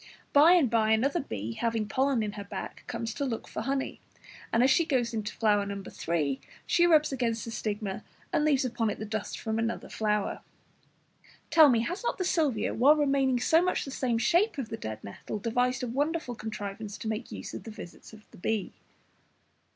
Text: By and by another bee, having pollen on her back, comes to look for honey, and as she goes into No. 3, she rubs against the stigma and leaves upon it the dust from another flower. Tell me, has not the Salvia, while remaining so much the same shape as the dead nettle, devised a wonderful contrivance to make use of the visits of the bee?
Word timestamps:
By 0.33 0.53
and 0.53 0.67
by 0.67 0.89
another 0.93 1.19
bee, 1.19 1.53
having 1.53 1.87
pollen 1.87 2.23
on 2.23 2.31
her 2.31 2.43
back, 2.43 2.83
comes 2.87 3.13
to 3.13 3.23
look 3.23 3.47
for 3.47 3.61
honey, 3.61 4.01
and 4.51 4.63
as 4.63 4.71
she 4.71 4.83
goes 4.83 5.13
into 5.13 5.35
No. 5.43 5.83
3, 5.87 6.41
she 6.65 6.87
rubs 6.87 7.11
against 7.11 7.45
the 7.45 7.51
stigma 7.51 8.03
and 8.33 8.43
leaves 8.43 8.65
upon 8.65 8.89
it 8.89 8.97
the 8.97 9.05
dust 9.05 9.39
from 9.39 9.59
another 9.59 9.89
flower. 9.89 10.41
Tell 11.51 11.69
me, 11.69 11.81
has 11.81 12.01
not 12.03 12.17
the 12.17 12.25
Salvia, 12.25 12.73
while 12.73 12.95
remaining 12.95 13.39
so 13.39 13.61
much 13.61 13.85
the 13.85 13.91
same 13.91 14.17
shape 14.17 14.57
as 14.57 14.69
the 14.69 14.75
dead 14.75 15.03
nettle, 15.03 15.37
devised 15.37 15.83
a 15.83 15.87
wonderful 15.87 16.33
contrivance 16.33 16.97
to 16.97 17.07
make 17.07 17.31
use 17.31 17.53
of 17.53 17.61
the 17.61 17.69
visits 17.69 18.11
of 18.11 18.25
the 18.31 18.37
bee? 18.37 18.73